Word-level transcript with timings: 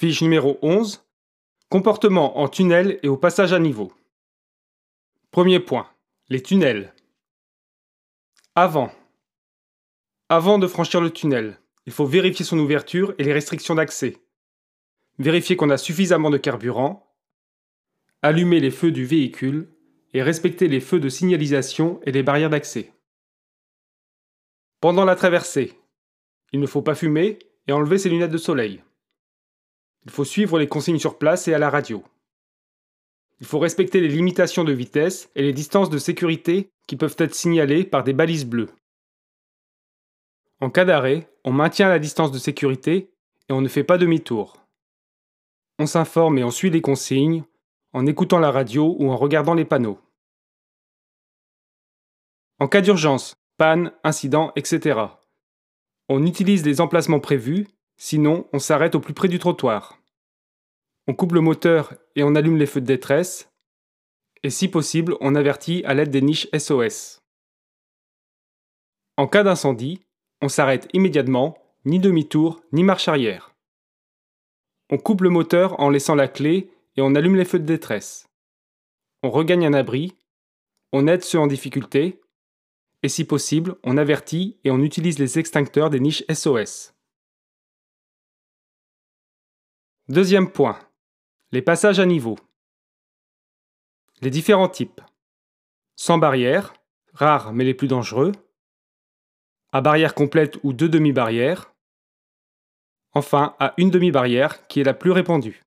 Fiche 0.00 0.22
numéro 0.22 0.58
11. 0.62 1.04
Comportement 1.68 2.38
en 2.38 2.48
tunnel 2.48 2.98
et 3.02 3.08
au 3.08 3.18
passage 3.18 3.52
à 3.52 3.58
niveau. 3.58 3.92
Premier 5.30 5.60
point. 5.60 5.90
Les 6.30 6.42
tunnels. 6.42 6.94
Avant. 8.54 8.90
Avant 10.30 10.58
de 10.58 10.66
franchir 10.66 11.02
le 11.02 11.10
tunnel, 11.10 11.60
il 11.84 11.92
faut 11.92 12.06
vérifier 12.06 12.46
son 12.46 12.58
ouverture 12.58 13.14
et 13.18 13.24
les 13.24 13.34
restrictions 13.34 13.74
d'accès. 13.74 14.16
Vérifier 15.18 15.56
qu'on 15.56 15.68
a 15.68 15.76
suffisamment 15.76 16.30
de 16.30 16.38
carburant. 16.38 17.14
Allumer 18.22 18.60
les 18.60 18.70
feux 18.70 18.92
du 18.92 19.04
véhicule 19.04 19.68
et 20.14 20.22
respecter 20.22 20.66
les 20.66 20.80
feux 20.80 21.00
de 21.00 21.10
signalisation 21.10 22.00
et 22.06 22.12
les 22.12 22.22
barrières 22.22 22.48
d'accès. 22.48 22.94
Pendant 24.80 25.04
la 25.04 25.14
traversée, 25.14 25.78
il 26.52 26.60
ne 26.60 26.66
faut 26.66 26.80
pas 26.80 26.94
fumer 26.94 27.38
et 27.66 27.72
enlever 27.72 27.98
ses 27.98 28.08
lunettes 28.08 28.30
de 28.30 28.38
soleil. 28.38 28.80
Il 30.04 30.10
faut 30.10 30.24
suivre 30.24 30.58
les 30.58 30.68
consignes 30.68 30.98
sur 30.98 31.18
place 31.18 31.48
et 31.48 31.54
à 31.54 31.58
la 31.58 31.70
radio. 31.70 32.02
Il 33.40 33.46
faut 33.46 33.58
respecter 33.58 34.00
les 34.00 34.08
limitations 34.08 34.64
de 34.64 34.72
vitesse 34.72 35.30
et 35.34 35.42
les 35.42 35.52
distances 35.52 35.90
de 35.90 35.98
sécurité 35.98 36.70
qui 36.86 36.96
peuvent 36.96 37.16
être 37.18 37.34
signalées 37.34 37.84
par 37.84 38.04
des 38.04 38.12
balises 38.12 38.44
bleues. 38.44 38.70
En 40.60 40.68
cas 40.68 40.84
d'arrêt, 40.84 41.30
on 41.44 41.52
maintient 41.52 41.88
la 41.88 41.98
distance 41.98 42.32
de 42.32 42.38
sécurité 42.38 43.10
et 43.48 43.52
on 43.52 43.62
ne 43.62 43.68
fait 43.68 43.84
pas 43.84 43.96
demi-tour. 43.96 44.56
On 45.78 45.86
s'informe 45.86 46.38
et 46.38 46.44
on 46.44 46.50
suit 46.50 46.70
les 46.70 46.82
consignes 46.82 47.44
en 47.92 48.06
écoutant 48.06 48.38
la 48.38 48.50
radio 48.50 48.94
ou 48.98 49.10
en 49.10 49.16
regardant 49.16 49.54
les 49.54 49.64
panneaux. 49.64 49.98
En 52.58 52.68
cas 52.68 52.82
d'urgence, 52.82 53.34
panne, 53.56 53.92
incident, 54.04 54.52
etc. 54.56 55.00
On 56.10 56.26
utilise 56.26 56.64
les 56.64 56.82
emplacements 56.82 57.20
prévus, 57.20 57.66
sinon 57.96 58.46
on 58.52 58.58
s'arrête 58.58 58.94
au 58.94 59.00
plus 59.00 59.14
près 59.14 59.28
du 59.28 59.38
trottoir. 59.38 59.99
On 61.06 61.14
coupe 61.14 61.32
le 61.32 61.40
moteur 61.40 61.94
et 62.14 62.22
on 62.22 62.34
allume 62.34 62.56
les 62.56 62.66
feux 62.66 62.80
de 62.80 62.86
détresse, 62.86 63.50
et 64.42 64.50
si 64.50 64.68
possible, 64.68 65.16
on 65.20 65.34
avertit 65.34 65.82
à 65.84 65.94
l'aide 65.94 66.10
des 66.10 66.22
niches 66.22 66.48
SOS. 66.56 67.20
En 69.16 69.26
cas 69.26 69.42
d'incendie, 69.42 70.00
on 70.40 70.48
s'arrête 70.48 70.88
immédiatement, 70.92 71.58
ni 71.84 71.98
demi-tour, 71.98 72.62
ni 72.72 72.82
marche 72.82 73.08
arrière. 73.08 73.54
On 74.90 74.98
coupe 74.98 75.20
le 75.20 75.30
moteur 75.30 75.78
en 75.78 75.90
laissant 75.90 76.14
la 76.14 76.28
clé 76.28 76.70
et 76.96 77.02
on 77.02 77.14
allume 77.14 77.36
les 77.36 77.44
feux 77.44 77.58
de 77.58 77.66
détresse. 77.66 78.28
On 79.22 79.30
regagne 79.30 79.66
un 79.66 79.74
abri, 79.74 80.16
on 80.92 81.06
aide 81.06 81.22
ceux 81.22 81.38
en 81.38 81.46
difficulté, 81.46 82.20
et 83.02 83.08
si 83.08 83.24
possible, 83.24 83.76
on 83.84 83.96
avertit 83.96 84.58
et 84.64 84.70
on 84.70 84.80
utilise 84.80 85.18
les 85.18 85.38
extincteurs 85.38 85.90
des 85.90 86.00
niches 86.00 86.24
SOS. 86.32 86.94
Deuxième 90.08 90.50
point. 90.50 90.78
Les 91.52 91.62
passages 91.62 91.98
à 91.98 92.06
niveau. 92.06 92.38
Les 94.20 94.30
différents 94.30 94.68
types. 94.68 95.00
Sans 95.96 96.16
barrière, 96.16 96.74
rares 97.12 97.52
mais 97.52 97.64
les 97.64 97.74
plus 97.74 97.88
dangereux. 97.88 98.30
À 99.72 99.80
barrière 99.80 100.14
complète 100.14 100.60
ou 100.62 100.72
deux 100.72 100.88
demi-barrières. 100.88 101.74
Enfin, 103.14 103.56
à 103.58 103.74
une 103.78 103.90
demi-barrière 103.90 104.68
qui 104.68 104.78
est 104.78 104.84
la 104.84 104.94
plus 104.94 105.10
répandue. 105.10 105.64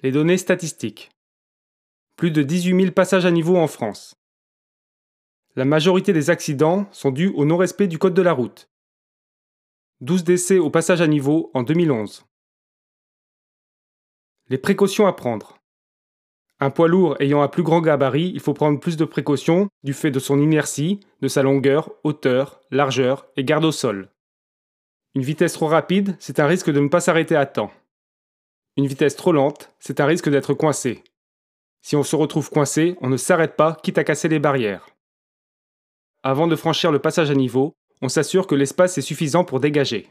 Les 0.00 0.10
données 0.10 0.38
statistiques. 0.38 1.10
Plus 2.16 2.30
de 2.30 2.42
18 2.42 2.80
000 2.80 2.92
passages 2.92 3.26
à 3.26 3.30
niveau 3.30 3.58
en 3.58 3.66
France. 3.66 4.14
La 5.54 5.66
majorité 5.66 6.14
des 6.14 6.30
accidents 6.30 6.90
sont 6.92 7.10
dus 7.10 7.28
au 7.34 7.44
non-respect 7.44 7.88
du 7.88 7.98
code 7.98 8.14
de 8.14 8.22
la 8.22 8.32
route. 8.32 8.70
12 10.00 10.24
décès 10.24 10.58
au 10.58 10.70
passage 10.70 11.02
à 11.02 11.06
niveau 11.06 11.50
en 11.52 11.62
2011. 11.62 12.24
Les 14.50 14.58
précautions 14.58 15.06
à 15.06 15.12
prendre. 15.12 15.58
Un 16.58 16.70
poids 16.70 16.88
lourd 16.88 17.14
ayant 17.20 17.40
un 17.40 17.46
plus 17.46 17.62
grand 17.62 17.80
gabarit, 17.80 18.32
il 18.34 18.40
faut 18.40 18.52
prendre 18.52 18.80
plus 18.80 18.96
de 18.96 19.04
précautions 19.04 19.68
du 19.84 19.94
fait 19.94 20.10
de 20.10 20.18
son 20.18 20.40
inertie, 20.40 20.98
de 21.20 21.28
sa 21.28 21.44
longueur, 21.44 21.92
hauteur, 22.02 22.60
largeur 22.72 23.28
et 23.36 23.44
garde 23.44 23.64
au 23.64 23.70
sol. 23.70 24.10
Une 25.14 25.22
vitesse 25.22 25.52
trop 25.52 25.68
rapide, 25.68 26.16
c'est 26.18 26.40
un 26.40 26.48
risque 26.48 26.68
de 26.68 26.80
ne 26.80 26.88
pas 26.88 27.00
s'arrêter 27.00 27.36
à 27.36 27.46
temps. 27.46 27.70
Une 28.76 28.88
vitesse 28.88 29.14
trop 29.14 29.30
lente, 29.30 29.72
c'est 29.78 30.00
un 30.00 30.06
risque 30.06 30.28
d'être 30.28 30.52
coincé. 30.52 31.04
Si 31.80 31.94
on 31.94 32.02
se 32.02 32.16
retrouve 32.16 32.50
coincé, 32.50 32.96
on 33.00 33.08
ne 33.08 33.16
s'arrête 33.16 33.54
pas, 33.54 33.78
quitte 33.84 33.98
à 33.98 34.04
casser 34.04 34.26
les 34.26 34.40
barrières. 34.40 34.88
Avant 36.24 36.48
de 36.48 36.56
franchir 36.56 36.90
le 36.90 36.98
passage 36.98 37.30
à 37.30 37.34
niveau, 37.34 37.72
on 38.02 38.08
s'assure 38.08 38.48
que 38.48 38.56
l'espace 38.56 38.98
est 38.98 39.02
suffisant 39.02 39.44
pour 39.44 39.60
dégager. 39.60 40.08